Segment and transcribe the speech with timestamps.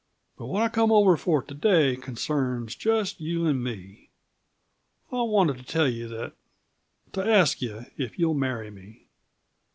[0.35, 4.09] "But what I came over for to day concerns just you and me.
[5.11, 6.33] I wanted to tell you that
[7.11, 9.05] to ask you if you'll marry me.